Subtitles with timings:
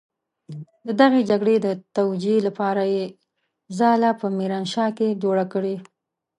[0.87, 1.67] د دغې جګړې د
[1.97, 3.05] توجيې لپاره يې
[3.77, 5.75] ځاله په ميرانشاه کې جوړه کړې.